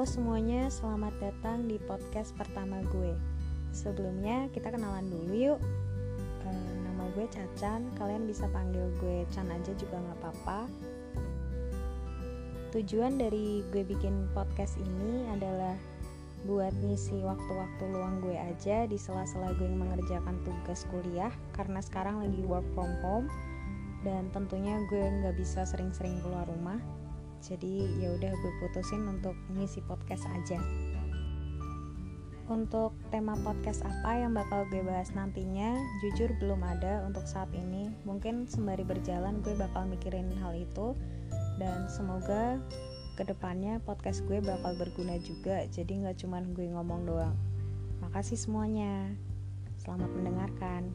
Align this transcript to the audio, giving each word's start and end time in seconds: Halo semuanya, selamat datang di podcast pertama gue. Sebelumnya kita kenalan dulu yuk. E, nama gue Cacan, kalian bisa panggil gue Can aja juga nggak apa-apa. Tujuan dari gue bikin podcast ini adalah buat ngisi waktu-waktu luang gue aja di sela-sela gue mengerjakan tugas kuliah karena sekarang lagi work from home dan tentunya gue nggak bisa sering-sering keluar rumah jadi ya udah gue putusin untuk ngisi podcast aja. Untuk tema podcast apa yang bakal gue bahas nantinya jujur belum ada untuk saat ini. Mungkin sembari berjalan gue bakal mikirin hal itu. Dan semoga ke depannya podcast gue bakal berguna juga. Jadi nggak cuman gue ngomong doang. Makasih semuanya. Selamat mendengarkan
Halo 0.00 0.08
semuanya, 0.16 0.72
selamat 0.72 1.12
datang 1.20 1.68
di 1.68 1.76
podcast 1.76 2.32
pertama 2.32 2.80
gue. 2.88 3.12
Sebelumnya 3.68 4.48
kita 4.48 4.72
kenalan 4.72 5.12
dulu 5.12 5.28
yuk. 5.36 5.60
E, 6.40 6.48
nama 6.88 7.04
gue 7.12 7.28
Cacan, 7.28 7.84
kalian 8.00 8.24
bisa 8.24 8.48
panggil 8.48 8.88
gue 8.96 9.28
Can 9.28 9.52
aja 9.52 9.76
juga 9.76 10.00
nggak 10.00 10.18
apa-apa. 10.24 10.60
Tujuan 12.72 13.20
dari 13.20 13.60
gue 13.68 13.84
bikin 13.84 14.24
podcast 14.32 14.80
ini 14.80 15.28
adalah 15.36 15.76
buat 16.48 16.72
ngisi 16.80 17.20
waktu-waktu 17.20 17.84
luang 17.92 18.24
gue 18.24 18.40
aja 18.40 18.88
di 18.88 18.96
sela-sela 18.96 19.52
gue 19.60 19.68
mengerjakan 19.68 20.40
tugas 20.48 20.88
kuliah 20.88 21.28
karena 21.52 21.84
sekarang 21.84 22.24
lagi 22.24 22.40
work 22.48 22.64
from 22.72 22.88
home 23.04 23.28
dan 24.00 24.32
tentunya 24.32 24.80
gue 24.88 25.04
nggak 25.20 25.36
bisa 25.36 25.68
sering-sering 25.68 26.24
keluar 26.24 26.48
rumah 26.48 26.80
jadi 27.50 27.82
ya 27.98 28.08
udah 28.14 28.30
gue 28.30 28.52
putusin 28.62 29.02
untuk 29.10 29.34
ngisi 29.58 29.82
podcast 29.82 30.22
aja. 30.30 30.62
Untuk 32.46 32.94
tema 33.10 33.34
podcast 33.42 33.82
apa 33.82 34.22
yang 34.22 34.34
bakal 34.34 34.66
gue 34.70 34.82
bahas 34.86 35.10
nantinya 35.14 35.74
jujur 36.02 36.30
belum 36.38 36.62
ada 36.62 37.02
untuk 37.02 37.26
saat 37.26 37.50
ini. 37.50 37.90
Mungkin 38.06 38.46
sembari 38.46 38.86
berjalan 38.86 39.42
gue 39.42 39.54
bakal 39.58 39.90
mikirin 39.90 40.30
hal 40.38 40.54
itu. 40.54 40.94
Dan 41.58 41.90
semoga 41.90 42.62
ke 43.18 43.26
depannya 43.26 43.82
podcast 43.82 44.22
gue 44.30 44.38
bakal 44.38 44.78
berguna 44.78 45.18
juga. 45.18 45.66
Jadi 45.66 46.06
nggak 46.06 46.22
cuman 46.22 46.54
gue 46.54 46.70
ngomong 46.70 47.02
doang. 47.06 47.34
Makasih 48.02 48.38
semuanya. 48.38 49.10
Selamat 49.82 50.10
mendengarkan 50.14 50.90